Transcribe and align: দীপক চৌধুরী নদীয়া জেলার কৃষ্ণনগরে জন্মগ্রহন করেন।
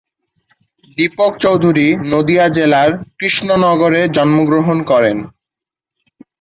দীপক 0.97 1.31
চৌধুরী 1.37 1.87
নদীয়া 2.05 2.45
জেলার 2.49 2.89
কৃষ্ণনগরে 3.19 4.01
জন্মগ্রহন 4.15 4.77
করেন। 4.83 5.17